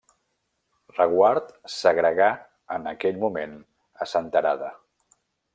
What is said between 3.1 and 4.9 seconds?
moment a Senterada.